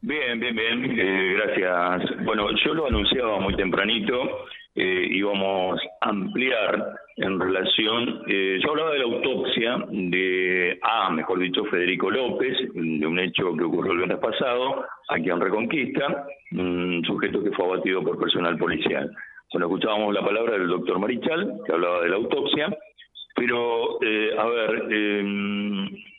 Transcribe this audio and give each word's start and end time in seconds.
Bien, 0.00 0.38
bien, 0.38 0.54
bien, 0.54 0.98
eh, 0.98 1.34
gracias. 1.34 2.24
Bueno, 2.24 2.48
yo 2.64 2.72
lo 2.72 2.86
anunciaba 2.86 3.40
muy 3.40 3.56
tempranito, 3.56 4.46
eh, 4.76 5.08
íbamos 5.10 5.80
a 6.00 6.08
ampliar 6.08 6.94
en 7.16 7.40
relación, 7.40 8.22
eh, 8.28 8.60
yo 8.62 8.70
hablaba 8.70 8.92
de 8.92 8.98
la 9.00 9.04
autopsia 9.06 9.76
de, 9.90 10.78
ah, 10.82 11.10
mejor 11.10 11.40
dicho, 11.40 11.64
Federico 11.64 12.12
López, 12.12 12.56
de 12.74 13.06
un 13.06 13.18
hecho 13.18 13.56
que 13.56 13.64
ocurrió 13.64 13.90
el 13.90 13.98
viernes 13.98 14.18
pasado, 14.18 14.84
aquí 15.08 15.30
en 15.30 15.40
Reconquista, 15.40 16.26
un 16.52 17.02
sujeto 17.04 17.42
que 17.42 17.50
fue 17.50 17.66
abatido 17.66 18.00
por 18.04 18.20
personal 18.20 18.56
policial. 18.56 19.10
Bueno, 19.52 19.66
escuchábamos 19.66 20.14
la 20.14 20.24
palabra 20.24 20.58
del 20.58 20.68
doctor 20.68 21.00
Marichal, 21.00 21.54
que 21.66 21.72
hablaba 21.72 22.02
de 22.02 22.08
la 22.10 22.16
autopsia, 22.16 22.68
pero, 23.34 24.00
eh, 24.02 24.30
a 24.38 24.46
ver, 24.46 24.70
a 24.70 26.17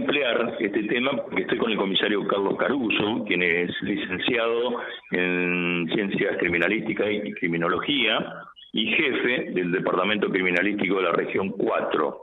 ampliar 0.00 0.56
este 0.58 0.82
tema 0.84 1.10
porque 1.24 1.42
estoy 1.42 1.58
con 1.58 1.70
el 1.70 1.76
comisario 1.76 2.26
Carlos 2.26 2.56
Caruso, 2.56 3.24
quien 3.26 3.42
es 3.42 3.70
licenciado 3.82 4.80
en 5.10 5.88
Ciencias 5.92 6.36
Criminalísticas 6.38 7.06
y 7.10 7.32
Criminología 7.34 8.34
y 8.72 8.86
jefe 8.86 9.50
del 9.52 9.72
Departamento 9.72 10.30
Criminalístico 10.30 10.96
de 10.96 11.02
la 11.02 11.12
Región 11.12 11.50
4. 11.50 12.20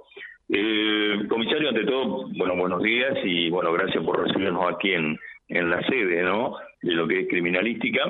Eh, 0.50 1.26
comisario, 1.30 1.70
ante 1.70 1.84
todo, 1.84 2.28
bueno, 2.36 2.56
buenos 2.56 2.82
días 2.82 3.18
y 3.24 3.50
bueno, 3.50 3.72
gracias 3.74 4.04
por 4.04 4.26
recibirnos 4.26 4.74
aquí 4.74 4.94
en, 4.94 5.18
en 5.50 5.70
la 5.70 5.82
sede, 5.84 6.24
¿no? 6.24 6.56
De 6.82 6.94
lo 6.94 7.08
que 7.08 7.22
es 7.22 7.28
criminalística. 7.28 8.02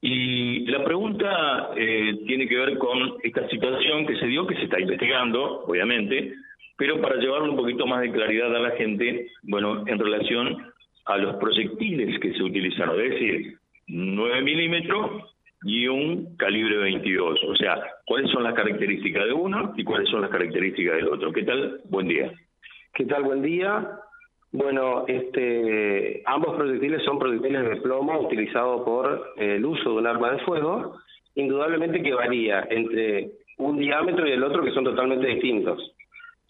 Y 0.00 0.66
la 0.66 0.84
pregunta 0.84 1.70
eh, 1.76 2.14
tiene 2.26 2.46
que 2.46 2.56
ver 2.56 2.78
con 2.78 3.16
esta 3.22 3.48
situación 3.48 4.06
que 4.06 4.16
se 4.18 4.26
dio, 4.26 4.46
que 4.46 4.54
se 4.54 4.64
está 4.64 4.80
investigando, 4.80 5.64
obviamente, 5.66 6.34
pero 6.76 7.00
para 7.00 7.16
llevarle 7.16 7.50
un 7.50 7.56
poquito 7.56 7.86
más 7.86 8.00
de 8.00 8.12
claridad 8.12 8.54
a 8.54 8.60
la 8.60 8.70
gente, 8.72 9.28
bueno, 9.42 9.84
en 9.86 9.98
relación 9.98 10.72
a 11.06 11.16
los 11.18 11.36
proyectiles 11.36 12.18
que 12.20 12.32
se 12.32 12.42
utilizaron, 12.42 13.00
es 13.00 13.10
decir, 13.10 13.58
9 13.86 14.42
milímetros 14.42 15.34
y 15.64 15.86
un 15.88 16.36
calibre 16.36 16.76
22. 16.78 17.40
O 17.48 17.56
sea, 17.56 17.82
¿cuáles 18.06 18.30
son 18.30 18.42
las 18.42 18.54
características 18.54 19.24
de 19.24 19.32
uno 19.32 19.72
y 19.76 19.84
cuáles 19.84 20.08
son 20.08 20.22
las 20.22 20.30
características 20.30 20.96
del 20.96 21.08
otro? 21.08 21.32
¿Qué 21.32 21.42
tal? 21.42 21.80
Buen 21.84 22.08
día. 22.08 22.32
¿Qué 22.94 23.06
tal? 23.06 23.24
Buen 23.24 23.42
día. 23.42 23.98
Bueno, 24.52 25.04
este, 25.08 26.22
ambos 26.26 26.54
proyectiles 26.56 27.02
son 27.02 27.18
proyectiles 27.18 27.68
de 27.68 27.76
plomo 27.76 28.20
utilizados 28.20 28.82
por 28.82 29.34
el 29.36 29.64
uso 29.64 29.90
de 29.90 29.96
un 29.96 30.06
arma 30.06 30.32
de 30.32 30.38
fuego. 30.40 30.96
Indudablemente 31.34 32.02
que 32.02 32.14
varía 32.14 32.66
entre 32.70 33.30
un 33.58 33.78
diámetro 33.78 34.28
y 34.28 34.32
el 34.32 34.44
otro 34.44 34.62
que 34.62 34.70
son 34.70 34.84
totalmente 34.84 35.26
distintos. 35.26 35.94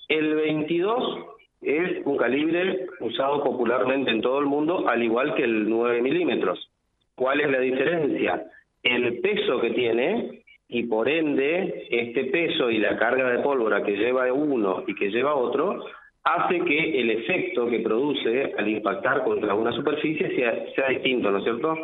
El 0.08 0.34
22 0.34 1.18
es 1.62 2.04
un 2.04 2.16
calibre 2.16 2.86
usado 3.00 3.42
popularmente 3.42 4.10
en 4.10 4.20
todo 4.20 4.38
el 4.38 4.46
mundo, 4.46 4.88
al 4.88 5.02
igual 5.02 5.34
que 5.34 5.44
el 5.44 5.68
9 5.68 6.02
milímetros. 6.02 6.70
¿Cuál 7.14 7.40
es 7.40 7.50
la 7.50 7.60
diferencia? 7.60 8.44
El 8.82 9.20
peso 9.20 9.60
que 9.60 9.70
tiene 9.70 10.42
y 10.68 10.84
por 10.84 11.08
ende 11.08 11.86
este 11.90 12.24
peso 12.24 12.70
y 12.70 12.78
la 12.78 12.98
carga 12.98 13.30
de 13.30 13.42
pólvora 13.42 13.82
que 13.82 13.96
lleva 13.96 14.32
uno 14.32 14.84
y 14.86 14.94
que 14.94 15.10
lleva 15.10 15.34
otro 15.34 15.84
hace 16.24 16.60
que 16.64 17.00
el 17.00 17.10
efecto 17.10 17.68
que 17.68 17.80
produce 17.80 18.54
al 18.58 18.68
impactar 18.68 19.24
contra 19.24 19.54
una 19.54 19.72
superficie 19.72 20.34
sea, 20.34 20.64
sea 20.74 20.88
distinto, 20.88 21.30
¿no 21.30 21.38
es 21.38 21.44
cierto? 21.44 21.76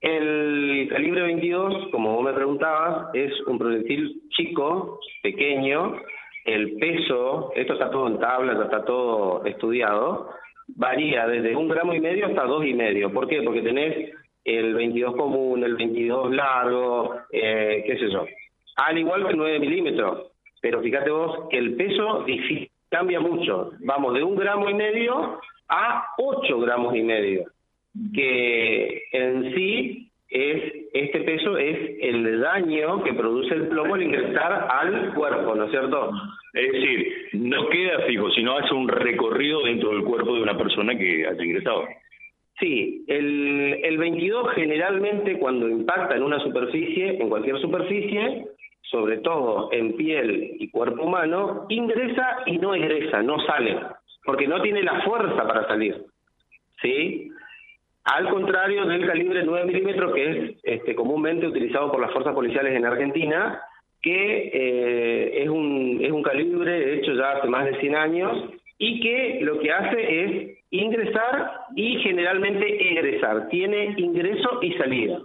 El 0.00 0.88
calibre 0.90 1.22
22, 1.22 1.88
como 1.90 2.16
vos 2.16 2.24
me 2.24 2.32
preguntabas, 2.32 3.14
es 3.14 3.32
un 3.46 3.58
proyectil 3.58 4.22
chico, 4.30 5.00
pequeño, 5.22 6.00
el 6.44 6.76
peso, 6.76 7.52
esto 7.54 7.74
está 7.74 7.90
todo 7.90 8.08
en 8.08 8.18
tablas, 8.18 8.58
está 8.60 8.84
todo 8.84 9.44
estudiado, 9.44 10.30
varía 10.68 11.26
desde 11.26 11.54
un 11.56 11.68
gramo 11.68 11.94
y 11.94 12.00
medio 12.00 12.26
hasta 12.26 12.44
dos 12.44 12.64
y 12.64 12.74
medio. 12.74 13.12
¿Por 13.12 13.28
qué? 13.28 13.42
Porque 13.42 13.62
tenés 13.62 14.12
el 14.44 14.74
22 14.74 15.16
común, 15.16 15.62
el 15.64 15.76
22 15.76 16.32
largo, 16.32 17.16
eh, 17.30 17.84
qué 17.86 17.98
sé 17.98 18.10
yo. 18.10 18.24
Al 18.76 18.98
igual 18.98 19.24
que 19.24 19.32
el 19.32 19.36
9 19.36 19.58
milímetros. 19.60 20.30
Pero 20.60 20.80
fíjate 20.82 21.10
vos 21.10 21.48
el 21.50 21.74
peso 21.74 22.24
cambia 22.88 23.20
mucho. 23.20 23.72
Vamos 23.80 24.14
de 24.14 24.22
un 24.22 24.36
gramo 24.36 24.68
y 24.68 24.74
medio 24.74 25.40
a 25.68 26.06
8 26.18 26.60
gramos 26.60 26.94
y 26.94 27.02
medio. 27.02 27.44
Que 28.14 29.02
en 29.12 29.54
sí 29.54 30.09
es 30.30 30.80
este 30.92 31.20
peso 31.20 31.56
es 31.56 31.98
el 32.00 32.40
daño 32.40 33.02
que 33.02 33.12
produce 33.12 33.54
el 33.54 33.68
plomo 33.68 33.94
al 33.94 34.02
ingresar 34.02 34.68
al 34.70 35.12
cuerpo, 35.14 35.54
¿no 35.54 35.64
es 35.64 35.70
cierto? 35.70 36.10
Es 36.52 36.72
decir, 36.72 37.28
no 37.32 37.68
queda 37.68 38.00
fijo, 38.06 38.30
sino 38.30 38.56
hace 38.56 38.74
un 38.74 38.88
recorrido 38.88 39.64
dentro 39.64 39.90
del 39.90 40.04
cuerpo 40.04 40.34
de 40.34 40.42
una 40.42 40.56
persona 40.56 40.96
que 40.96 41.26
haya 41.26 41.44
ingresado. 41.44 41.84
Sí, 42.58 43.04
el, 43.08 43.80
el 43.82 43.98
22 43.98 44.52
generalmente 44.54 45.38
cuando 45.38 45.68
impacta 45.68 46.16
en 46.16 46.22
una 46.22 46.38
superficie, 46.40 47.20
en 47.20 47.28
cualquier 47.28 47.58
superficie, 47.60 48.46
sobre 48.82 49.18
todo 49.18 49.70
en 49.72 49.96
piel 49.96 50.56
y 50.58 50.68
cuerpo 50.70 51.04
humano, 51.04 51.66
ingresa 51.68 52.38
y 52.46 52.58
no 52.58 52.74
egresa, 52.74 53.22
no 53.22 53.40
sale, 53.46 53.78
porque 54.24 54.46
no 54.46 54.60
tiene 54.60 54.82
la 54.82 55.00
fuerza 55.02 55.46
para 55.46 55.66
salir. 55.68 56.04
¿Sí? 56.82 57.30
Al 58.04 58.28
contrario 58.30 58.86
del 58.86 59.06
calibre 59.06 59.42
9 59.44 59.66
milímetros 59.66 60.14
que 60.14 60.30
es 60.30 60.56
este, 60.62 60.94
comúnmente 60.94 61.46
utilizado 61.46 61.90
por 61.92 62.00
las 62.00 62.12
fuerzas 62.12 62.34
policiales 62.34 62.74
en 62.74 62.86
Argentina, 62.86 63.60
que 64.00 64.50
eh, 64.52 65.42
es, 65.42 65.48
un, 65.48 65.98
es 66.02 66.10
un 66.10 66.22
calibre 66.22 66.94
hecho 66.94 67.12
ya 67.12 67.32
hace 67.32 67.48
más 67.48 67.66
de 67.66 67.78
100 67.80 67.96
años 67.96 68.44
y 68.78 69.00
que 69.00 69.40
lo 69.42 69.58
que 69.60 69.72
hace 69.72 70.24
es 70.24 70.58
ingresar 70.70 71.52
y 71.76 71.98
generalmente 71.98 72.92
egresar, 72.92 73.48
tiene 73.48 73.94
ingreso 73.98 74.60
y 74.62 74.72
salida. 74.74 75.20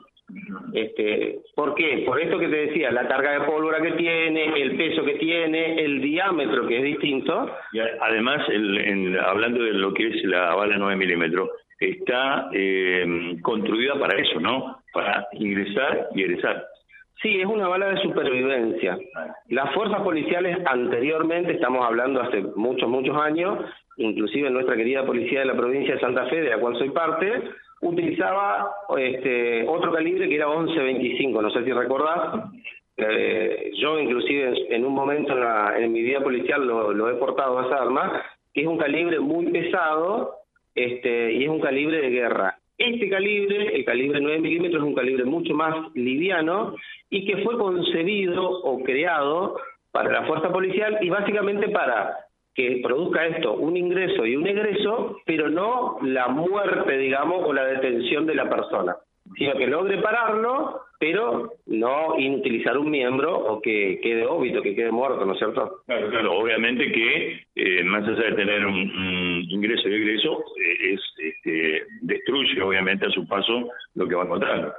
Este, 0.74 1.40
¿Por 1.56 1.76
qué? 1.76 2.04
Por 2.06 2.20
esto 2.20 2.40
que 2.40 2.48
te 2.48 2.68
decía, 2.68 2.92
la 2.92 3.08
carga 3.08 3.40
de 3.40 3.46
pólvora 3.46 3.80
que 3.82 3.92
tiene, 3.92 4.62
el 4.62 4.76
peso 4.76 5.06
que 5.06 5.16
tiene, 5.16 5.80
el 5.80 6.02
diámetro 6.02 6.68
que 6.68 6.78
es 6.78 6.84
distinto. 6.84 7.56
Y 7.72 7.80
además, 7.80 8.42
el, 8.50 9.18
hablando 9.20 9.64
de 9.64 9.74
lo 9.74 9.94
que 9.94 10.08
es 10.08 10.24
la 10.26 10.56
bala 10.56 10.78
9 10.78 10.96
milímetros, 10.96 11.50
está 11.80 12.50
eh, 12.54 13.38
construida 13.42 14.00
para 14.00 14.20
eso, 14.20 14.40
¿no? 14.40 14.80
Para 14.94 15.28
ingresar 15.34 16.10
y 16.14 16.24
egresar. 16.24 16.66
Sí, 17.22 17.40
es 17.40 17.46
una 17.46 17.68
bala 17.68 17.88
de 17.88 18.02
supervivencia. 18.02 18.98
Las 19.50 19.74
fuerzas 19.74 20.02
policiales 20.02 20.58
anteriormente, 20.66 21.54
estamos 21.54 21.86
hablando 21.86 22.22
hace 22.22 22.42
muchos, 22.56 22.90
muchos 22.90 23.18
años, 23.18 23.60
inclusive 23.98 24.50
nuestra 24.50 24.76
querida 24.76 25.06
policía 25.06 25.40
de 25.40 25.46
la 25.46 25.56
provincia 25.56 25.96
de 25.96 26.02
Santa 26.02 26.26
Fe, 26.28 26.42
de 26.42 26.50
la 26.50 26.60
cual 26.60 26.78
soy 26.78 26.90
parte, 26.90 27.42
utilizaba 27.82 28.70
este, 28.98 29.66
otro 29.68 29.92
calibre 29.92 30.28
que 30.28 30.36
era 30.36 30.48
11.25, 30.48 31.42
no 31.42 31.50
sé 31.52 31.64
si 31.64 31.72
recordás. 31.72 32.52
Eh, 32.98 33.72
yo 33.82 34.00
inclusive 34.00 34.74
en, 34.74 34.86
un 34.86 34.94
momento 34.94 35.34
en, 35.34 35.84
en 35.84 35.92
mi 35.92 36.02
vida 36.02 36.22
policial 36.22 36.66
lo, 36.66 36.94
lo 36.94 37.10
he 37.10 37.16
portado 37.16 37.60
a 37.60 37.66
esa 37.66 37.82
arma, 37.82 38.22
que 38.54 38.62
es 38.62 38.68
un 38.68 38.78
calibre 38.78 39.20
muy 39.20 39.48
pesado 39.48 40.45
este, 40.76 41.34
y 41.34 41.44
es 41.44 41.50
un 41.50 41.62
calibre 41.62 42.02
de 42.02 42.10
guerra. 42.10 42.58
Este 42.78 43.10
calibre, 43.10 43.74
el 43.74 43.86
calibre 43.86 44.20
9 44.20 44.40
milímetros, 44.40 44.84
es 44.84 44.88
un 44.88 44.96
calibre 44.96 45.24
mucho 45.24 45.54
más 45.56 45.74
liviano 45.96 46.76
y 47.10 47.26
que 47.26 47.38
fue 47.38 47.58
concebido 47.58 48.48
o 48.48 48.84
creado 48.84 49.58
para 49.92 50.12
la 50.12 50.28
fuerza 50.28 50.52
policial 50.52 50.98
y 51.02 51.10
básicamente 51.10 51.70
para 51.70 52.18
que 52.54 52.82
produzca 52.84 53.26
esto 53.28 53.54
un 53.54 53.78
ingreso 53.78 54.26
y 54.26 54.36
un 54.36 54.48
egreso, 54.48 55.18
pero 55.26 55.50
no 55.50 55.98
la 56.02 56.28
muerte, 56.28 56.98
digamos, 56.98 57.44
o 57.46 57.54
la 57.54 57.66
detención 57.66 58.26
de 58.26 58.36
la 58.36 58.50
persona, 58.50 58.96
sino 59.38 59.54
que 59.54 59.68
logre 59.68 60.02
pararlo 60.02 60.86
pero 61.00 61.54
no 61.66 62.18
inutilizar 62.18 62.78
un 62.78 62.90
miembro 62.90 63.38
o 63.38 63.62
que 63.62 64.00
quede 64.02 64.26
óbito, 64.26 64.62
que 64.62 64.76
quede 64.76 64.92
muerto, 64.92 65.26
¿no 65.26 65.34
es 65.34 65.40
cierto? 65.40 65.82
Claro, 65.86 66.10
claro, 66.10 66.34
obviamente 66.40 66.92
que 66.92 67.42
eh, 67.56 67.84
más 67.84 68.08
allá 68.08 68.30
de 68.30 68.36
tener 68.36 68.66
un, 68.66 69.46
ingreso 69.50 69.90
y 69.90 69.94
egreso, 69.94 70.44
eh, 70.60 70.94
es, 70.94 71.02
este, 71.18 71.84
destruye 72.02 72.62
obviamente 72.62 73.06
a 73.06 73.10
su 73.10 73.28
paso 73.28 73.70
lo 73.96 74.08
que 74.08 74.16
va 74.16 74.24
a 74.24 74.26
encontrar. 74.26 74.74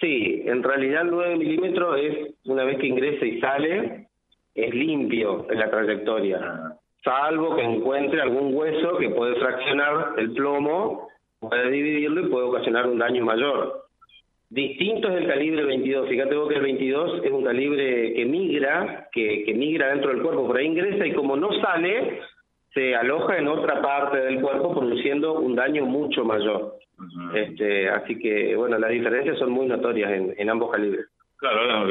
Sí, 0.00 0.42
en 0.46 0.62
realidad 0.62 1.02
el 1.02 1.10
9 1.10 1.36
milímetros 1.36 2.00
es, 2.00 2.34
una 2.44 2.64
vez 2.64 2.78
que 2.78 2.86
ingresa 2.86 3.26
y 3.26 3.40
sale, 3.40 4.08
es 4.54 4.74
limpio 4.74 5.46
en 5.50 5.58
la 5.58 5.70
trayectoria, 5.70 6.72
salvo 7.04 7.56
que 7.56 7.62
encuentre 7.62 8.20
algún 8.22 8.54
hueso 8.54 8.96
que 8.98 9.10
puede 9.10 9.36
fraccionar 9.36 10.14
el 10.16 10.32
plomo, 10.32 11.08
puede 11.40 11.70
dividirlo 11.70 12.26
y 12.26 12.30
puede 12.30 12.46
ocasionar 12.46 12.86
un 12.86 12.98
daño 12.98 13.24
mayor. 13.24 13.84
Distinto 14.50 15.10
es 15.10 15.16
el 15.18 15.28
calibre 15.28 15.64
22. 15.64 16.08
Fíjate 16.08 16.34
vos 16.34 16.48
que 16.48 16.54
el 16.54 16.62
22 16.62 17.24
es 17.24 17.30
un 17.30 17.44
calibre 17.44 18.14
que 18.14 18.24
migra, 18.24 19.08
que, 19.12 19.44
que 19.44 19.54
migra 19.54 19.88
dentro 19.88 20.10
del 20.10 20.22
cuerpo, 20.22 20.46
por 20.46 20.56
ahí 20.56 20.66
ingresa 20.66 21.06
y 21.06 21.12
como 21.12 21.36
no 21.36 21.52
sale, 21.60 22.20
se 22.72 22.94
aloja 22.94 23.38
en 23.38 23.48
otra 23.48 23.82
parte 23.82 24.18
del 24.18 24.40
cuerpo 24.40 24.74
produciendo 24.74 25.34
un 25.34 25.54
daño 25.54 25.84
mucho 25.84 26.24
mayor. 26.24 26.76
este, 27.34 27.88
así 27.90 28.18
que, 28.18 28.56
bueno, 28.56 28.78
las 28.78 28.90
diferencias 28.90 29.38
son 29.38 29.50
muy 29.50 29.66
notorias 29.66 30.12
en, 30.12 30.34
en 30.36 30.50
ambos 30.50 30.70
calibres. 30.70 31.06
Claro, 31.36 31.86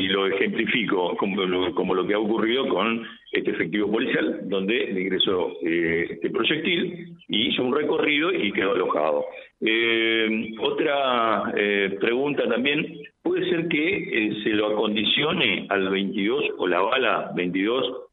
y 0.00 0.08
lo 0.08 0.26
ejemplifico 0.26 1.14
como 1.16 1.44
lo, 1.44 1.74
como 1.74 1.94
lo 1.94 2.06
que 2.06 2.14
ha 2.14 2.18
ocurrido 2.18 2.66
con 2.68 3.06
este 3.32 3.50
efectivo 3.50 3.90
policial, 3.90 4.40
donde 4.44 4.90
ingresó 4.98 5.52
eh, 5.62 6.06
este 6.10 6.30
proyectil 6.30 7.16
y 7.28 7.48
hizo 7.48 7.62
un 7.62 7.74
recorrido 7.74 8.32
y 8.32 8.50
quedó 8.52 8.72
alojado. 8.72 9.26
Eh, 9.60 10.54
otra 10.58 11.52
eh, 11.54 11.98
pregunta 12.00 12.48
también, 12.48 12.86
¿puede 13.22 13.48
ser 13.50 13.68
que 13.68 14.40
se 14.42 14.50
lo 14.50 14.68
acondicione 14.68 15.66
al 15.68 15.90
22 15.90 16.44
o 16.58 16.66
la 16.66 16.80
bala 16.80 17.32
22 17.36 18.06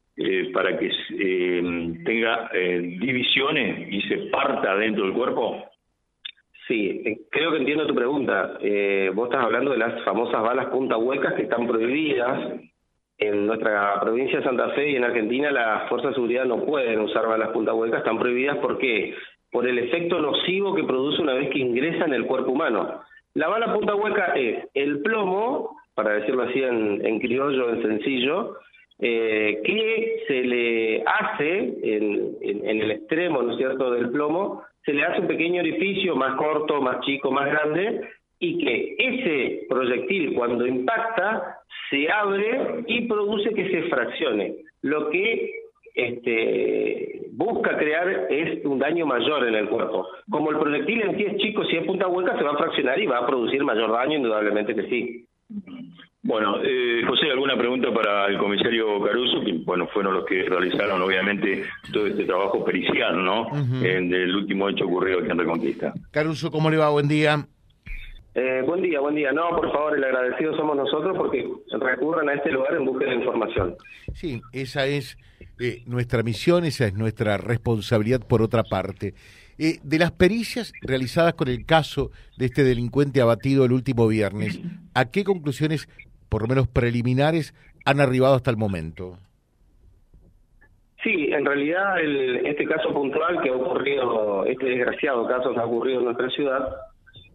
para 0.51 0.79
que 0.79 0.89
tenga 2.03 2.49
divisiones 2.51 3.87
y 3.93 4.01
se 4.01 4.17
parta 4.31 4.75
dentro 4.75 5.05
del 5.05 5.13
cuerpo? 5.13 5.63
Sí, 6.67 7.01
eh, 7.05 7.21
creo 7.31 7.51
que 7.51 7.57
entiendo 7.57 7.87
tu 7.87 7.95
pregunta. 7.95 8.57
Eh, 8.61 9.11
vos 9.13 9.29
estás 9.29 9.45
hablando 9.45 9.71
de 9.71 9.77
las 9.77 10.03
famosas 10.03 10.41
balas 10.41 10.67
punta 10.67 10.97
huecas 10.97 11.33
que 11.33 11.43
están 11.43 11.67
prohibidas. 11.67 12.59
En 13.19 13.47
nuestra 13.47 13.99
provincia 13.99 14.37
de 14.37 14.45
Santa 14.45 14.69
Fe 14.69 14.91
y 14.91 14.95
en 14.95 15.03
Argentina 15.03 15.49
las 15.49 15.89
fuerzas 15.89 16.11
de 16.11 16.15
seguridad 16.15 16.45
no 16.45 16.63
pueden 16.63 16.99
usar 16.99 17.25
balas 17.25 17.49
punta 17.49 17.73
huecas, 17.73 17.99
están 17.99 18.19
prohibidas 18.19 18.57
porque 18.57 19.15
por 19.51 19.67
el 19.67 19.79
efecto 19.79 20.19
nocivo 20.19 20.75
que 20.75 20.83
produce 20.83 21.21
una 21.21 21.33
vez 21.33 21.49
que 21.49 21.59
ingresa 21.59 22.05
en 22.05 22.13
el 22.13 22.25
cuerpo 22.25 22.51
humano. 22.51 23.01
La 23.33 23.47
bala 23.47 23.73
punta 23.73 23.95
hueca 23.95 24.33
es 24.35 24.67
el 24.73 25.01
plomo, 25.01 25.77
para 25.93 26.13
decirlo 26.13 26.43
así 26.43 26.61
en, 26.61 27.19
criollo, 27.19 27.69
en 27.69 27.81
sencillo, 27.81 28.57
eh, 28.99 29.61
que 29.63 30.23
se 30.27 30.41
le 30.41 31.03
hace 31.03 31.57
en, 31.83 32.35
en, 32.41 32.81
el 32.81 32.91
extremo, 32.91 33.41
¿no 33.41 33.51
es 33.51 33.57
cierto?, 33.57 33.91
del 33.91 34.09
plomo, 34.09 34.63
se 34.85 34.93
le 34.93 35.03
hace 35.03 35.21
un 35.21 35.27
pequeño 35.27 35.61
orificio 35.61 36.15
más 36.15 36.35
corto, 36.35 36.81
más 36.81 37.01
chico, 37.05 37.31
más 37.31 37.45
grande, 37.45 38.09
y 38.39 38.57
que 38.57 38.95
ese 38.97 39.65
proyectil 39.67 40.33
cuando 40.33 40.65
impacta 40.65 41.59
se 41.89 42.09
abre 42.09 42.83
y 42.87 43.01
produce 43.07 43.53
que 43.53 43.69
se 43.69 43.83
fraccione, 43.83 44.55
lo 44.81 45.09
que 45.09 45.51
este, 45.95 47.21
busca 47.31 47.77
crear 47.77 48.27
es 48.29 48.63
un 48.65 48.79
daño 48.79 49.05
mayor 49.05 49.47
en 49.47 49.55
el 49.55 49.67
cuerpo. 49.69 50.07
Como 50.29 50.51
el 50.51 50.59
proyectil 50.59 51.01
en 51.01 51.17
sí 51.17 51.23
es 51.23 51.37
chico, 51.37 51.63
si 51.65 51.77
es 51.77 51.85
punta 51.85 52.07
hueca, 52.07 52.37
se 52.37 52.43
va 52.43 52.51
a 52.51 52.57
fraccionar 52.57 52.99
y 52.99 53.07
va 53.07 53.19
a 53.19 53.27
producir 53.27 53.63
mayor 53.63 53.91
daño, 53.91 54.17
indudablemente 54.17 54.75
que 54.75 54.83
sí. 54.83 55.26
Bueno, 56.27 56.57
eh, 56.61 57.03
José, 57.07 57.31
¿alguna 57.31 57.57
pregunta 57.57 57.89
para 57.93 58.25
el 58.25 58.37
comisario 58.37 59.01
Caruso? 59.01 59.39
Que, 59.45 59.53
bueno, 59.63 59.87
fueron 59.93 60.13
los 60.13 60.25
que 60.25 60.43
realizaron, 60.43 61.01
obviamente, 61.01 61.63
todo 61.93 62.05
este 62.05 62.25
trabajo 62.25 62.65
pericial, 62.65 63.23
¿no? 63.23 63.47
en 63.81 64.13
el 64.13 64.35
último 64.35 64.67
hecho 64.67 64.83
ocurrido 64.83 65.19
aquí 65.19 65.31
en 65.31 65.37
Reconquista. 65.37 65.93
Caruso, 66.11 66.51
¿cómo 66.51 66.69
le 66.69 66.75
va? 66.75 66.89
Buen 66.89 67.07
día. 67.07 67.47
Eh, 68.35 68.61
buen 68.65 68.81
día, 68.81 68.99
buen 68.99 69.15
día. 69.15 69.31
No, 69.31 69.51
por 69.51 69.71
favor, 69.71 69.97
el 69.97 70.03
agradecido 70.03 70.53
somos 70.57 70.75
nosotros 70.75 71.15
porque 71.17 71.47
recurran 71.79 72.27
a 72.27 72.33
este 72.33 72.51
lugar 72.51 72.75
en 72.75 72.83
búsqueda 72.83 73.11
de 73.11 73.15
información. 73.15 73.75
Sí, 74.13 74.41
esa 74.51 74.85
es 74.85 75.17
eh, 75.61 75.83
nuestra 75.85 76.23
misión, 76.23 76.65
esa 76.65 76.87
es 76.87 76.93
nuestra 76.93 77.37
responsabilidad 77.37 78.19
por 78.27 78.41
otra 78.41 78.63
parte. 78.63 79.13
Eh, 79.59 79.79
de 79.81 79.97
las 79.97 80.11
pericias 80.11 80.71
realizadas 80.81 81.33
con 81.33 81.47
el 81.47 81.65
caso 81.65 82.11
de 82.37 82.45
este 82.45 82.63
delincuente 82.63 83.21
abatido 83.21 83.65
el 83.65 83.71
último 83.71 84.07
viernes, 84.07 84.59
¿a 84.93 85.09
qué 85.09 85.23
conclusiones 85.23 85.89
por 86.29 86.41
lo 86.41 86.47
menos 86.47 86.67
preliminares, 86.67 87.53
han 87.85 87.99
arribado 87.99 88.35
hasta 88.35 88.51
el 88.51 88.57
momento? 88.57 89.17
Sí, 91.03 91.29
en 91.31 91.45
realidad 91.45 91.99
el, 91.99 92.45
este 92.45 92.65
caso 92.65 92.91
puntual 92.93 93.41
que 93.41 93.49
ha 93.49 93.53
ocurrido, 93.53 94.45
este 94.45 94.65
desgraciado 94.65 95.27
caso 95.27 95.53
que 95.53 95.59
ha 95.59 95.65
ocurrido 95.65 95.99
en 95.99 96.05
nuestra 96.05 96.29
ciudad, 96.31 96.75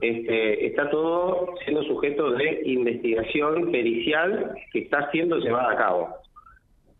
este, 0.00 0.67
está 0.67 0.91
todo 0.91 1.55
siendo 1.65 1.83
sujeto 1.85 2.33
de 2.33 2.62
investigación 2.65 3.71
pericial 3.71 4.53
que 4.73 4.81
está 4.81 5.11
siendo 5.12 5.39
llevada 5.39 5.73
a 5.73 5.77
cabo. 5.77 6.17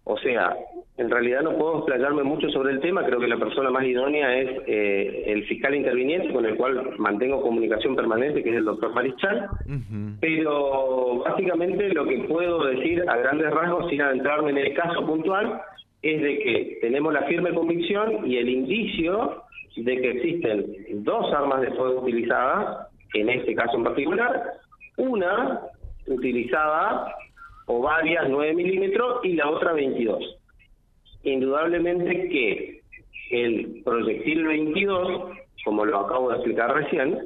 O 0.04 0.19
sea, 0.19 0.56
en 0.96 1.10
realidad 1.10 1.43
no 1.43 1.56
puedo 1.56 1.78
explayarme 1.78 2.22
mucho 2.22 2.49
sobre 2.50 2.72
el 2.72 2.81
tema, 2.81 3.04
creo 3.04 3.20
que 3.20 3.28
la 3.28 3.38
persona 3.38 3.70
más 3.70 3.84
idónea 3.84 4.37
es 4.37 4.50
eh, 4.66 5.25
el 5.26 5.44
fiscal 5.46 5.75
interviniente 5.75 6.32
con 6.32 6.44
el 6.44 6.56
cual 6.56 6.96
mantengo 6.99 7.40
comunicación 7.40 7.96
permanente, 7.96 8.43
que 8.43 8.50
es 8.50 8.56
el 8.56 8.64
doctor 8.64 8.93
Marichal, 8.93 9.49
pero 10.20 11.22
básicamente 11.25 11.88
lo 11.90 12.04
que 12.04 12.19
puedo 12.28 12.64
decir 12.66 13.04
a 13.08 13.16
grandes 13.16 13.50
rasgos, 13.52 13.88
sin 13.90 14.02
adentrarme 14.02 14.50
en 14.50 14.58
el 14.58 14.75
caso 14.75 15.06
puntual, 15.06 15.62
es 16.02 16.20
de 16.20 16.38
que 16.38 16.78
tenemos 16.81 17.12
la 17.12 17.22
firme 17.22 17.55
convicción 17.55 18.28
y 18.28 18.37
el 18.37 18.48
indicio 18.48 19.43
de 19.76 19.96
que 20.00 20.10
existen 20.10 21.05
dos 21.05 21.32
armas 21.32 21.62
de 21.62 21.70
fuego 21.70 22.02
utilizadas, 22.02 22.88
en 23.14 23.28
este 23.31 23.55
caso 23.55 23.76
en 23.76 23.84
particular, 23.84 24.43
una 24.96 25.60
utilizada 26.06 27.14
o 27.67 27.81
varias 27.81 28.29
9 28.29 28.55
milímetros 28.55 29.25
y 29.25 29.35
la 29.35 29.49
otra 29.50 29.73
22. 29.73 30.38
Indudablemente 31.25 32.29
que 32.29 32.81
el 33.31 33.82
proyectil 33.85 34.44
22, 34.44 35.31
como 35.64 35.85
lo 35.85 36.00
acabo 36.00 36.31
de 36.31 36.37
explicar 36.37 36.75
recién, 36.75 37.19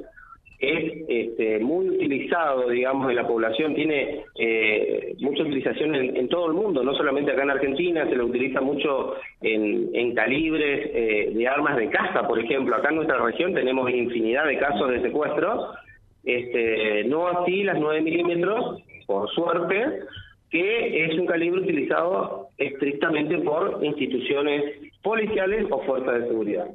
es 0.59 1.05
este, 1.07 1.59
muy 1.59 1.87
utilizado, 1.87 2.69
digamos, 2.69 3.09
en 3.09 3.15
la 3.15 3.27
población, 3.27 3.75
tiene 3.75 4.23
eh, 4.39 5.15
mucha 5.19 5.43
utilización 5.43 5.93
en, 5.93 6.27
todo 6.29 6.47
el 6.47 6.53
mundo, 6.53 6.83
no 6.83 6.95
solamente 6.95 7.31
acá 7.31 7.43
en 7.43 7.51
Argentina, 7.51 8.07
se 8.09 8.15
lo 8.15 8.25
utiliza 8.25 8.59
mucho 8.61 9.15
en, 9.41 10.15
calibres 10.15 10.89
eh, 10.93 11.31
de 11.31 11.47
armas 11.47 11.77
de 11.77 11.89
caza, 11.89 12.27
por 12.27 12.39
ejemplo. 12.39 12.75
Acá 12.75 12.89
en 12.89 12.95
nuestra 12.95 13.23
región 13.23 13.53
tenemos 13.53 13.89
infinidad 13.91 14.47
de 14.47 14.57
casos 14.57 14.89
de 14.89 15.01
secuestros, 15.01 15.75
este, 16.23 17.03
no 17.03 17.27
así 17.27 17.63
las 17.63 17.79
9 17.79 18.01
milímetros, 18.01 18.81
por 19.05 19.29
suerte, 19.29 19.99
que 20.49 21.05
es 21.05 21.17
un 21.17 21.25
calibre 21.25 21.61
utilizado 21.61 22.47
estrictamente 22.57 23.37
por 23.39 23.83
instituciones 23.83 24.63
policiales 25.03 25.65
o 25.69 25.81
fuerzas 25.83 26.21
de 26.21 26.27
seguridad. 26.27 26.67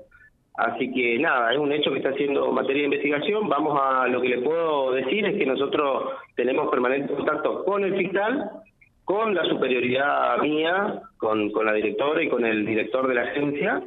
Así 0.55 0.93
que 0.93 1.19
nada, 1.19 1.53
es 1.53 1.59
un 1.59 1.73
hecho 1.73 1.91
que 1.91 1.99
está 1.99 2.11
haciendo 2.11 2.53
materia 2.53 2.83
de 2.83 2.95
investigación. 2.95 3.49
Vamos 3.49 3.79
a 3.83 4.07
lo 4.09 4.21
que 4.21 4.29
le 4.29 4.43
puedo 4.43 4.93
decir 4.93 5.25
es 5.25 5.39
que 5.39 5.47
nosotros 5.47 6.11
tenemos 6.37 6.71
permanente 6.71 7.15
contacto 7.15 7.65
con 7.65 7.85
el 7.85 7.97
fiscal, 7.97 8.51
con 9.05 9.35
la 9.35 9.45
superioridad 9.45 10.39
mía, 10.39 11.01
con, 11.17 11.51
la 11.65 11.73
directora 11.73 12.23
y 12.23 12.29
con 12.29 12.45
el 12.45 12.67
director 12.67 13.09
de 13.09 13.15
la 13.15 13.23
agencia, 13.23 13.83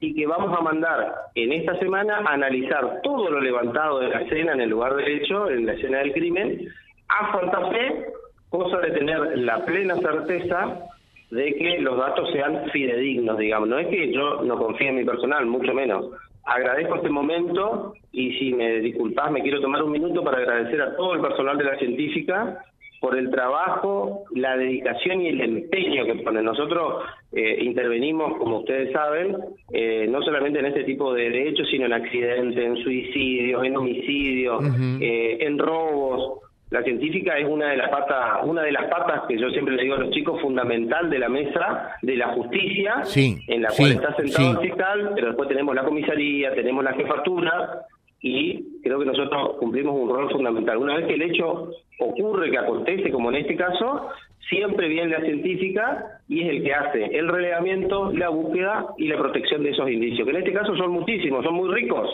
y 0.00 0.14
que 0.14 0.26
vamos 0.26 0.56
a 0.56 0.62
mandar 0.62 1.12
en 1.34 1.52
esta 1.52 1.78
semana 1.78 2.18
a 2.24 2.32
analizar 2.32 3.02
todo 3.02 3.30
lo 3.30 3.40
levantado 3.40 4.00
de 4.00 4.08
la 4.08 4.22
escena 4.22 4.52
en 4.52 4.62
el 4.62 4.70
lugar 4.70 4.94
del 4.94 5.08
hecho, 5.08 5.50
en 5.50 5.66
la 5.66 5.74
escena 5.74 5.98
del 5.98 6.12
crimen, 6.12 6.68
a 7.08 7.32
Santa 7.32 7.68
Fe 7.70 8.06
cosa 8.50 8.78
de 8.78 8.90
tener 8.92 9.38
la 9.38 9.64
plena 9.64 9.96
certeza 9.96 10.88
de 11.30 11.54
que 11.54 11.78
los 11.80 11.98
datos 11.98 12.30
sean 12.32 12.68
fidedignos, 12.70 13.38
digamos. 13.38 13.68
No 13.68 13.78
es 13.78 13.88
que 13.88 14.12
yo 14.12 14.42
no 14.42 14.58
confíe 14.58 14.88
en 14.88 14.96
mi 14.96 15.04
personal, 15.04 15.46
mucho 15.46 15.74
menos. 15.74 16.06
Agradezco 16.44 16.96
este 16.96 17.10
momento 17.10 17.92
y 18.10 18.32
si 18.38 18.54
me 18.54 18.80
disculpas, 18.80 19.30
me 19.30 19.42
quiero 19.42 19.60
tomar 19.60 19.82
un 19.82 19.92
minuto 19.92 20.24
para 20.24 20.38
agradecer 20.38 20.80
a 20.80 20.96
todo 20.96 21.14
el 21.14 21.20
personal 21.20 21.58
de 21.58 21.64
la 21.64 21.76
científica 21.76 22.64
por 23.00 23.16
el 23.16 23.30
trabajo, 23.30 24.24
la 24.34 24.56
dedicación 24.56 25.20
y 25.20 25.28
el 25.28 25.40
empeño 25.40 26.04
que 26.04 26.16
ponen. 26.16 26.44
Nosotros 26.44 27.04
eh, 27.32 27.58
intervenimos, 27.60 28.38
como 28.38 28.60
ustedes 28.60 28.92
saben, 28.92 29.36
eh, 29.72 30.06
no 30.08 30.22
solamente 30.22 30.58
en 30.58 30.66
este 30.66 30.84
tipo 30.84 31.12
de, 31.12 31.48
hechos, 31.48 31.68
sino 31.70 31.86
en 31.86 31.92
accidentes, 31.92 32.64
en 32.64 32.76
suicidios, 32.78 33.64
en 33.64 33.76
homicidios, 33.76 34.64
eh, 35.00 35.38
en 35.40 35.58
robos. 35.58 36.40
La 36.70 36.82
científica 36.82 37.38
es 37.38 37.46
una 37.48 37.70
de 37.70 37.78
las 37.78 37.88
patas, 37.88 38.40
una 38.44 38.62
de 38.62 38.72
las 38.72 38.84
patas 38.90 39.22
que 39.26 39.38
yo 39.38 39.48
siempre 39.50 39.74
le 39.74 39.84
digo 39.84 39.94
a 39.94 40.00
los 40.00 40.10
chicos 40.10 40.38
fundamental 40.42 41.08
de 41.08 41.18
la 41.18 41.30
mesa 41.30 41.96
de 42.02 42.16
la 42.16 42.28
justicia, 42.34 43.02
en 43.14 43.62
la 43.62 43.70
cual 43.74 43.92
está 43.92 44.14
sentado 44.16 44.60
el 44.60 44.68
fiscal, 44.68 45.12
pero 45.14 45.28
después 45.28 45.48
tenemos 45.48 45.74
la 45.74 45.84
comisaría, 45.84 46.54
tenemos 46.54 46.84
la 46.84 46.92
jefatura 46.92 47.86
y 48.20 48.80
creo 48.82 48.98
que 48.98 49.06
nosotros 49.06 49.56
cumplimos 49.58 49.98
un 49.98 50.10
rol 50.10 50.30
fundamental. 50.30 50.76
Una 50.76 50.96
vez 50.96 51.06
que 51.06 51.14
el 51.14 51.22
hecho 51.22 51.70
ocurre, 52.00 52.50
que 52.50 52.58
acontece, 52.58 53.10
como 53.10 53.30
en 53.30 53.36
este 53.36 53.56
caso, 53.56 54.10
siempre 54.50 54.88
viene 54.88 55.08
la 55.08 55.24
científica 55.24 56.20
y 56.28 56.42
es 56.42 56.48
el 56.50 56.62
que 56.64 56.74
hace 56.74 57.04
el 57.16 57.28
relevamiento, 57.28 58.12
la 58.12 58.28
búsqueda 58.28 58.88
y 58.98 59.08
la 59.08 59.16
protección 59.16 59.62
de 59.62 59.70
esos 59.70 59.88
indicios, 59.90 60.26
que 60.26 60.34
en 60.34 60.42
este 60.42 60.52
caso 60.52 60.76
son 60.76 60.90
muchísimos, 60.90 61.42
son 61.44 61.54
muy 61.54 61.72
ricos 61.72 62.10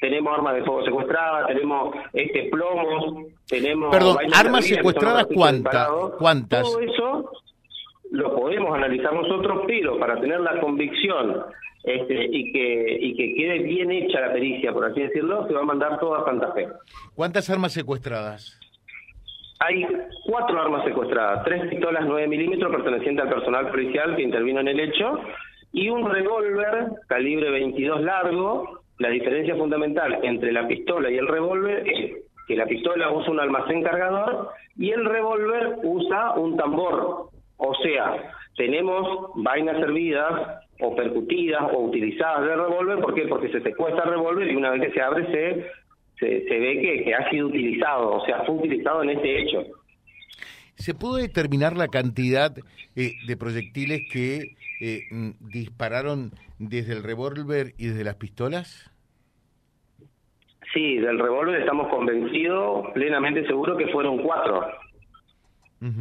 tenemos 0.00 0.34
armas 0.34 0.54
de 0.54 0.64
fuego 0.64 0.84
secuestradas, 0.84 1.46
tenemos 1.48 1.94
este 2.12 2.48
plomos, 2.50 3.26
tenemos... 3.48 3.94
Perdón, 3.94 4.16
armas 4.34 4.66
secuestradas, 4.66 5.26
¿cuántas? 5.32 5.88
¿Cuántas? 6.18 6.62
Todo 6.62 6.80
eso 6.80 7.30
lo 8.10 8.34
podemos 8.36 8.74
analizar 8.74 9.12
nosotros, 9.12 9.64
pero 9.66 9.98
para 9.98 10.20
tener 10.20 10.40
la 10.40 10.60
convicción 10.60 11.44
este, 11.84 12.24
y 12.30 12.52
que 12.52 12.98
y 13.00 13.14
que 13.14 13.34
quede 13.34 13.58
bien 13.60 13.90
hecha 13.90 14.20
la 14.20 14.32
pericia, 14.32 14.72
por 14.72 14.84
así 14.84 15.00
decirlo, 15.00 15.46
se 15.46 15.54
va 15.54 15.60
a 15.60 15.64
mandar 15.64 15.98
todo 16.00 16.16
a 16.16 16.24
Santa 16.24 16.52
Fe. 16.52 16.68
¿Cuántas 17.14 17.48
armas 17.48 17.72
secuestradas? 17.72 18.60
Hay 19.60 19.86
cuatro 20.26 20.60
armas 20.60 20.84
secuestradas, 20.84 21.44
tres 21.44 21.68
pistolas 21.70 22.04
9 22.06 22.28
milímetros 22.28 22.70
pertenecientes 22.70 23.24
al 23.24 23.32
personal 23.32 23.70
policial 23.70 24.14
que 24.14 24.22
intervino 24.22 24.60
en 24.60 24.68
el 24.68 24.80
hecho 24.80 25.18
y 25.72 25.88
un 25.88 26.10
revólver 26.10 26.88
calibre 27.06 27.50
22 27.50 28.02
largo 28.02 28.80
la 28.98 29.10
diferencia 29.10 29.54
fundamental 29.56 30.20
entre 30.22 30.52
la 30.52 30.66
pistola 30.66 31.10
y 31.10 31.16
el 31.16 31.26
revólver 31.26 31.88
es 31.88 32.16
que 32.46 32.56
la 32.56 32.66
pistola 32.66 33.10
usa 33.10 33.30
un 33.30 33.40
almacén 33.40 33.82
cargador 33.82 34.50
y 34.76 34.90
el 34.90 35.04
revólver 35.04 35.78
usa 35.82 36.32
un 36.34 36.56
tambor. 36.56 37.30
O 37.58 37.74
sea, 37.82 38.30
tenemos 38.56 39.30
vainas 39.34 39.78
servidas 39.78 40.60
o 40.80 40.94
percutidas 40.94 41.62
o 41.72 41.80
utilizadas 41.80 42.42
de 42.42 42.56
revólver, 42.56 42.98
¿por 43.00 43.14
qué? 43.14 43.26
Porque 43.26 43.50
se 43.50 43.60
secuestra 43.62 44.04
el 44.04 44.10
revólver 44.10 44.50
y 44.50 44.56
una 44.56 44.70
vez 44.70 44.82
que 44.82 44.92
se 44.92 45.00
abre 45.00 45.26
se, 46.18 46.48
se, 46.48 46.58
ve 46.58 46.80
que, 46.80 47.04
que 47.04 47.14
ha 47.14 47.28
sido 47.30 47.48
utilizado, 47.48 48.12
o 48.12 48.24
sea, 48.24 48.44
fue 48.44 48.56
utilizado 48.56 49.02
en 49.02 49.10
este 49.10 49.42
hecho. 49.42 49.64
¿Se 50.76 50.94
pudo 50.94 51.16
determinar 51.16 51.76
la 51.76 51.88
cantidad 51.88 52.52
eh, 52.94 53.12
de 53.26 53.36
proyectiles 53.36 54.02
que 54.12 54.56
eh, 54.80 55.02
mm, 55.10 55.30
dispararon 55.50 56.32
desde 56.58 56.92
el 56.92 57.02
revólver 57.02 57.74
y 57.78 57.88
desde 57.88 58.04
las 58.04 58.16
pistolas? 58.16 58.90
Sí, 60.72 60.98
del 60.98 61.18
revólver 61.18 61.60
estamos 61.60 61.88
convencidos, 61.88 62.90
plenamente 62.92 63.46
seguros 63.46 63.78
que 63.78 63.88
fueron 63.88 64.18
cuatro. 64.18 64.66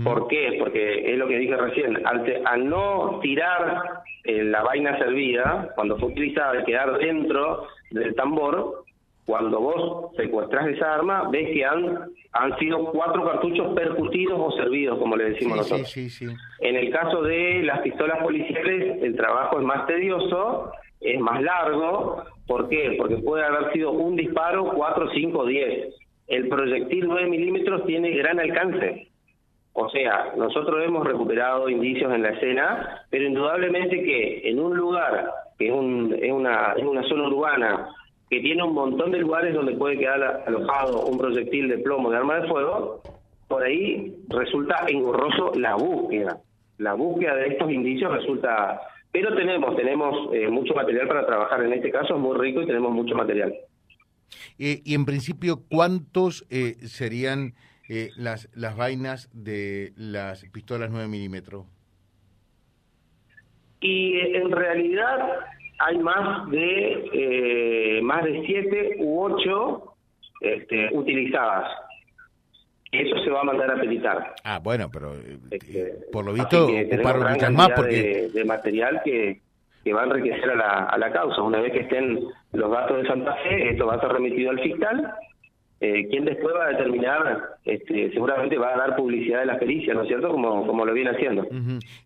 ¿Por 0.03 0.27
qué? 0.29 0.55
Porque 0.58 1.12
es 1.12 1.17
lo 1.17 1.27
que 1.27 1.38
dije 1.38 1.55
recién, 1.55 2.01
al, 2.05 2.67
no 2.67 3.20
tirar 3.22 4.03
eh, 4.24 4.44
la 4.44 4.63
vaina 4.63 4.98
servida, 4.98 5.70
cuando 5.75 6.00
fue 6.00 6.10
utilizada, 6.10 6.63
quedar 6.63 6.98
dentro 6.98 7.67
del 7.91 8.15
tambor, 8.15 8.86
cuando 9.25 9.60
vos 9.60 10.15
secuestras 10.15 10.67
esa 10.67 10.94
arma, 10.94 11.29
ves 11.32 11.50
que 11.51 11.65
han, 11.65 12.12
han 12.32 12.60
sido 12.60 12.91
cuatro 12.91 13.25
cartuchos 13.25 13.74
percutidos 13.74 14.39
o 14.39 14.51
servidos, 14.51 15.00
como 15.00 15.15
le 15.15 15.32
decimos 15.32 15.58
nosotros. 15.58 15.89
Sí, 15.89 16.10
sí, 16.10 16.27
en 16.60 16.75
el 16.75 16.91
caso 16.91 17.24
de 17.24 17.63
las 17.63 17.79
pistolas 17.82 18.22
policiales, 18.22 19.01
el 19.01 19.15
trabajo 19.15 19.60
es 19.60 19.65
más 19.65 19.88
tedioso, 19.88 20.72
es 21.01 21.20
más 21.20 21.41
largo. 21.41 22.24
¿Por 22.46 22.70
qué? 22.70 22.96
Porque 22.98 23.17
puede 23.17 23.44
haber 23.44 23.74
sido 23.74 23.91
un 23.91 24.15
disparo, 24.15 24.72
cuatro, 24.75 25.10
cinco, 25.13 25.46
diez. 25.46 25.96
El 26.27 26.48
proyectil 26.48 27.08
9 27.08 27.27
milímetros 27.27 27.86
tiene 27.86 28.12
gran 28.12 28.39
alcance. 28.39 29.08
O 29.74 29.89
sea, 29.89 30.34
nosotros 30.38 30.84
hemos 30.86 31.05
recuperado 31.05 31.67
indicios 31.67 32.13
en 32.13 32.22
la 32.22 32.29
escena, 32.29 33.05
pero 33.10 33.25
indudablemente 33.25 34.03
que 34.03 34.50
en 34.50 34.60
un 34.60 34.77
lugar 34.77 35.32
que 35.58 35.67
es, 35.67 35.74
un, 35.74 36.15
es, 36.20 36.32
una, 36.32 36.74
es 36.77 36.84
una 36.84 37.03
zona 37.03 37.27
urbana 37.27 37.89
que 38.29 38.39
tiene 38.39 38.63
un 38.63 38.74
montón 38.74 39.12
de 39.12 39.20
lugares 39.20 39.53
donde 39.53 39.74
puede 39.74 39.98
quedar 39.98 40.44
alojado 40.48 41.05
un 41.05 41.17
proyectil 41.17 41.67
de 41.67 41.77
plomo 41.77 42.10
de 42.10 42.17
arma 42.17 42.39
de 42.39 42.48
fuego, 42.48 43.01
por 43.48 43.63
ahí 43.63 44.15
resulta 44.29 44.86
engorroso 44.88 45.53
la 45.55 45.75
búsqueda. 45.75 46.41
La 46.77 46.94
búsqueda 46.94 47.36
de 47.36 47.48
estos 47.50 47.72
indicios 47.72 48.12
resulta... 48.12 48.82
Pero 49.12 49.34
tenemos, 49.34 49.75
tenemos 49.77 50.34
eh, 50.34 50.50
mucho 50.50 50.74
material 50.74 51.08
para 51.08 51.25
trabajar. 51.25 51.63
En 51.63 51.72
este 51.72 51.89
caso 51.89 52.15
es 52.15 52.20
muy 52.20 52.38
rico 52.38 52.62
y 52.62 52.65
tenemos 52.65 52.91
mucho 52.91 53.15
material. 53.15 53.55
Eh, 54.60 54.82
y 54.84 54.94
en 54.94 55.05
principio, 55.05 55.62
¿cuántos 55.70 56.46
eh, 56.50 56.75
serían 56.88 57.53
las, 58.17 58.50
las 58.55 58.75
vainas 58.75 59.29
de 59.32 59.94
las 59.96 60.44
pistolas 60.50 60.89
9 60.89 61.08
milímetros? 61.08 61.65
Y 63.79 64.17
en 64.36 64.51
realidad 64.51 65.46
hay 65.79 65.98
más 66.00 66.50
de 66.50 67.10
eh, 67.13 68.01
más 68.01 68.24
de 68.24 68.44
siete 68.46 68.96
u 69.00 69.24
ocho 69.24 69.96
este, 70.41 70.89
utilizadas. 70.94 71.72
Eso 72.91 73.17
se 73.24 73.29
va 73.29 73.41
a 73.41 73.44
mandar 73.44 73.72
a 73.72 73.79
petitar. 73.79 74.36
Ah, 74.44 74.60
bueno, 74.63 74.89
pero 74.91 75.13
eh, 75.15 75.38
este, 75.51 75.94
por 76.12 76.25
lo 76.25 76.34
visto 76.34 76.67
ocuparon 76.67 77.32
muchas 77.34 77.51
más 77.51 77.70
porque 77.75 78.29
de, 78.34 78.46
material 78.46 79.01
que, 79.03 79.41
que 79.84 79.94
va 79.94 80.03
a 80.03 80.05
enriquecer 80.05 80.51
a 80.51 80.55
la, 80.55 80.84
a 80.86 80.98
la 80.98 81.12
causa. 81.12 81.41
Una 81.41 81.60
vez 81.60 81.74
que 81.74 81.82
estén 81.82 82.20
los 82.53 82.72
datos 82.72 83.01
de 83.01 83.08
Santa 83.08 83.36
Fe, 83.44 83.72
esto 83.72 83.88
va 83.88 83.96
a 83.96 84.00
ser 84.00 84.10
remitido 84.10 84.51
al 84.51 84.62
fiscal 84.62 85.13
eh, 85.82 86.08
quien 86.10 86.24
después 86.24 86.55
va 86.55 86.65
a 86.65 86.70
determinar, 86.70 87.58
este, 87.65 88.10
seguramente 88.12 88.58
va 88.58 88.74
a 88.74 88.77
dar 88.77 88.96
publicidad 88.96 89.41
de 89.41 89.48
las 89.48 89.60
pericias, 89.60 89.96
¿no 89.96 90.03
es 90.03 90.08
cierto? 90.08 90.29
Como, 90.29 90.65
como 90.65 90.86
lo 90.86 90.94
viene 90.94 91.12
haciendo. 91.12 91.46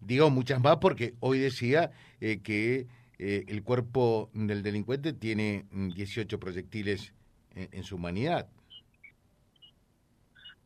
Digo 0.01 0.29
muchas 0.31 0.61
más 0.61 0.77
porque 0.77 1.13
hoy 1.19 1.39
decía 1.39 1.91
eh, 2.19 2.39
que 2.43 2.87
eh, 3.19 3.43
el 3.49 3.63
cuerpo 3.63 4.29
del 4.33 4.63
delincuente 4.63 5.11
tiene 5.11 5.65
18 5.71 6.37
mm, 6.37 6.39
proyectiles 6.39 7.13
en, 7.53 7.83
su 7.83 7.97
humanidad. 7.97 8.47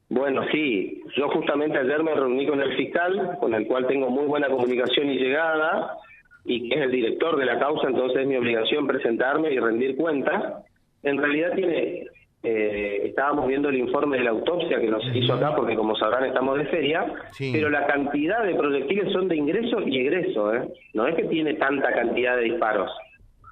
Bueno, 0.10 0.44
sí, 0.52 1.02
yo 1.18 1.30
justamente 1.30 1.80
ayer 1.80 2.04
me 2.04 2.14
reuní 2.14 2.46
con 2.46 2.62
el 2.62 2.78
fiscal, 2.78 3.38
con 3.40 3.56
el 3.56 3.66
cual 3.66 3.88
tengo 3.88 4.12
muy 4.12 4.26
buena 4.26 4.50
comunicación 4.50 5.10
y 5.10 5.18
llegada, 5.18 5.98
y 6.46 6.70
que 6.70 6.76
es 6.76 6.82
el 6.84 6.92
director 6.92 7.38
de 7.38 7.46
la 7.46 7.58
causa, 7.58 7.88
entonces 7.88 8.22
es 8.22 8.28
mi 8.28 8.36
obligación 8.36 8.86
presentarme 8.86 9.52
y 9.52 9.58
rendir 9.58 9.96
cuenta. 9.96 10.64
En 11.02 11.18
realidad 11.18 11.54
tiene 11.56 12.06
eh, 12.46 13.04
estábamos 13.06 13.48
viendo 13.48 13.70
el 13.70 13.78
informe 13.78 14.18
de 14.18 14.26
la 14.26 14.32
autopsia 14.32 14.78
que 14.78 14.90
nos 14.90 15.04
hizo 15.16 15.34
acá, 15.34 15.56
porque 15.56 15.76
como 15.76 15.96
sabrán 15.96 16.26
estamos 16.26 16.58
de 16.58 16.66
feria, 16.66 17.06
pero 17.40 17.70
la 17.70 17.88
cantidad 17.88 18.44
de 18.44 18.54
proyectiles 18.56 19.14
son 19.14 19.30
de 19.30 19.38
ingreso 19.38 19.80
y 19.80 20.00
egreso, 20.00 20.54
¿eh? 20.54 20.68
no 20.94 21.08
es 21.08 21.16
que 21.16 21.24
tiene 21.24 21.54
tanta 21.54 21.94
cantidad 21.94 22.36
de 22.36 22.44
disparos. 22.44 22.92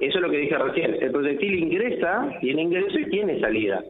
Eso 0.02 0.18
es 0.18 0.22
lo 0.22 0.30
que 0.30 0.38
dije 0.40 0.58
recién, 0.58 0.98
el 1.00 1.12
proyectil 1.12 1.56
ingresa, 1.56 2.38
tiene 2.42 2.64
ingreso 2.64 3.00
y 3.00 3.10
tiene 3.10 3.40
salida. 3.40 3.82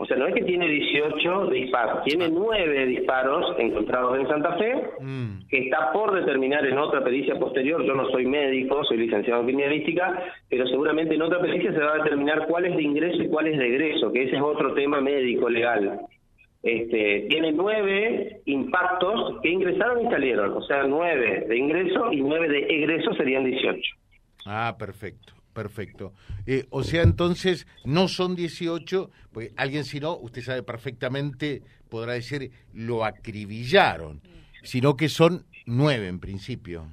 O 0.00 0.06
sea, 0.06 0.16
no 0.16 0.26
es 0.26 0.34
que 0.34 0.44
tiene 0.44 0.66
18 0.66 1.48
disparos, 1.48 2.02
tiene 2.04 2.30
9 2.30 2.86
disparos 2.86 3.54
encontrados 3.58 4.18
en 4.18 4.28
Santa 4.28 4.56
Fe, 4.56 4.74
mm. 4.98 5.46
que 5.46 5.58
está 5.58 5.92
por 5.92 6.14
determinar 6.14 6.64
en 6.64 6.78
otra 6.78 7.04
pericia 7.04 7.38
posterior. 7.38 7.84
Yo 7.84 7.94
no 7.94 8.08
soy 8.08 8.24
médico, 8.24 8.82
soy 8.84 8.96
licenciado 8.96 9.40
en 9.40 9.48
criminalística, 9.48 10.18
pero 10.48 10.66
seguramente 10.68 11.16
en 11.16 11.20
otra 11.20 11.38
pericia 11.42 11.74
se 11.74 11.80
va 11.80 11.92
a 11.92 11.98
determinar 11.98 12.46
cuál 12.48 12.64
es 12.64 12.76
de 12.76 12.82
ingreso 12.82 13.22
y 13.22 13.28
cuál 13.28 13.48
es 13.48 13.58
de 13.58 13.66
egreso, 13.66 14.10
que 14.10 14.22
ese 14.22 14.36
es 14.36 14.42
otro 14.42 14.72
tema 14.72 15.02
médico 15.02 15.50
legal. 15.50 16.00
Este, 16.62 17.26
tiene 17.28 17.52
nueve 17.52 18.40
impactos 18.46 19.42
que 19.42 19.50
ingresaron 19.50 20.06
y 20.06 20.10
salieron, 20.10 20.54
o 20.54 20.62
sea, 20.62 20.84
nueve 20.84 21.44
de 21.46 21.58
ingreso 21.58 22.10
y 22.10 22.22
nueve 22.22 22.48
de 22.48 22.60
egreso 22.60 23.12
serían 23.12 23.44
18. 23.44 23.78
Ah, 24.46 24.74
perfecto. 24.78 25.34
Perfecto. 25.60 26.14
Eh, 26.46 26.64
o 26.70 26.82
sea, 26.82 27.02
entonces, 27.02 27.66
no 27.84 28.08
son 28.08 28.34
18, 28.34 29.10
pues 29.30 29.52
alguien 29.58 29.84
si 29.84 30.00
no, 30.00 30.16
usted 30.16 30.40
sabe 30.40 30.62
perfectamente, 30.62 31.60
podrá 31.90 32.14
decir, 32.14 32.50
lo 32.72 33.04
acribillaron, 33.04 34.22
sino 34.62 34.96
que 34.96 35.10
son 35.10 35.42
nueve 35.66 36.08
en 36.08 36.18
principio. 36.18 36.86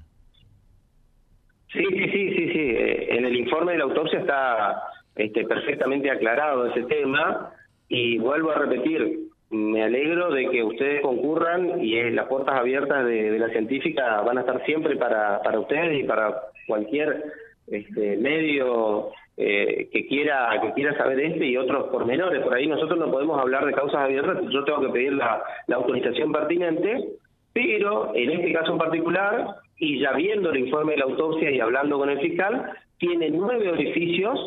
Sí, 1.71 1.79
sí, 1.79 2.09
sí, 2.11 2.33
sí, 2.35 2.51
sí. 2.51 2.59
Eh, 2.59 3.15
en 3.15 3.23
el 3.23 3.37
informe 3.37 3.71
de 3.71 3.77
la 3.77 3.85
autopsia 3.85 4.19
está 4.19 4.83
este, 5.15 5.45
perfectamente 5.45 6.11
aclarado 6.11 6.65
ese 6.65 6.83
tema 6.87 7.53
y 7.87 8.17
vuelvo 8.17 8.51
a 8.51 8.55
repetir, 8.55 9.29
me 9.49 9.81
alegro 9.81 10.29
de 10.31 10.49
que 10.49 10.61
ustedes 10.61 11.01
concurran 11.01 11.81
y 11.81 11.95
eh, 11.95 12.11
las 12.11 12.27
puertas 12.27 12.59
abiertas 12.59 13.05
de, 13.05 13.31
de, 13.31 13.39
la 13.39 13.47
científica 13.47 14.19
van 14.23 14.39
a 14.39 14.41
estar 14.41 14.65
siempre 14.65 14.97
para, 14.97 15.41
para 15.41 15.57
ustedes 15.57 16.03
y 16.03 16.03
para 16.03 16.35
cualquier 16.67 17.46
este, 17.67 18.17
medio 18.17 19.11
eh, 19.35 19.89
que 19.91 20.07
quiera 20.07 20.49
que 20.61 20.73
quiera 20.73 20.97
saber 20.97 21.19
este 21.19 21.45
y 21.45 21.57
otros 21.57 21.89
pormenores. 21.89 22.43
Por 22.43 22.55
ahí 22.55 22.67
nosotros 22.67 22.97
no 22.97 23.11
podemos 23.11 23.39
hablar 23.39 23.65
de 23.65 23.73
causas 23.73 24.01
abiertas, 24.01 24.41
yo 24.49 24.63
tengo 24.63 24.81
que 24.81 24.89
pedir 24.89 25.13
la, 25.13 25.43
autorización 25.73 26.31
pertinente, 26.31 27.09
pero 27.53 28.15
en 28.15 28.31
este 28.31 28.53
caso 28.53 28.71
en 28.71 28.77
particular, 28.79 29.57
y 29.77 29.99
ya 29.99 30.13
viendo 30.13 30.49
el 30.49 30.59
informe 30.59 30.93
de 30.93 30.99
la 30.99 31.05
autopsia 31.05 31.51
y 31.51 31.59
hablando 31.59 31.99
con 31.99 32.09
el 32.09 32.19
fiscal, 32.19 32.71
tiene 32.97 33.29
nueve 33.29 33.69
orificios 33.69 34.39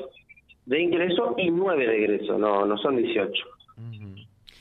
de 0.67 0.81
ingreso 0.81 1.35
y 1.39 1.51
nueve 1.51 1.87
de 1.87 1.97
egreso, 1.97 2.39
no, 2.39 2.67
no 2.67 2.77
son 2.79 2.97
18. 2.97 3.45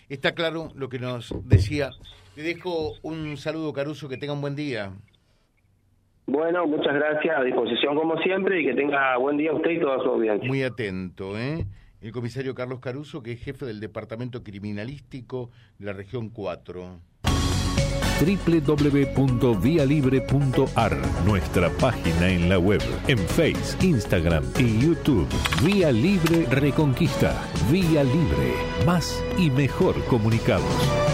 Está 0.09 0.33
claro 0.33 0.71
lo 0.75 0.89
que 0.89 0.99
nos 0.99 1.33
decía. 1.47 1.91
Le 2.35 2.43
dejo 2.43 2.93
un 3.03 3.37
saludo, 3.37 3.73
Caruso, 3.73 4.09
que 4.09 4.17
tenga 4.17 4.33
un 4.33 4.41
buen 4.41 4.55
día. 4.55 4.91
Bueno, 6.29 6.67
muchas 6.67 6.93
gracias, 6.93 7.39
a 7.39 7.43
disposición 7.43 7.95
como 7.95 8.15
siempre 8.17 8.61
y 8.61 8.65
que 8.65 8.75
tenga 8.75 9.17
buen 9.17 9.37
día 9.37 9.51
usted 9.51 9.71
y 9.71 9.79
toda 9.79 9.97
su 10.03 10.09
audiencia. 10.09 10.47
Muy 10.47 10.61
atento, 10.61 11.35
¿eh? 11.37 11.65
El 12.01 12.11
comisario 12.11 12.53
Carlos 12.53 12.79
Caruso, 12.79 13.23
que 13.23 13.31
es 13.31 13.43
jefe 13.43 13.65
del 13.65 13.79
Departamento 13.79 14.43
Criminalístico 14.43 15.49
de 15.79 15.87
la 15.87 15.93
región 15.93 16.29
4 16.29 16.99
www.vialibre.ar, 18.19 20.97
nuestra 21.25 21.69
página 21.69 22.29
en 22.29 22.49
la 22.49 22.59
web, 22.59 22.81
en 23.07 23.17
Face, 23.17 23.75
Instagram 23.81 24.43
y 24.59 24.85
YouTube. 24.85 25.27
Vía 25.63 25.91
Libre 25.91 26.45
Reconquista. 26.49 27.33
Vía 27.71 28.03
Libre. 28.03 28.53
Más 28.85 29.25
y 29.37 29.49
mejor 29.49 29.95
comunicados. 30.05 31.08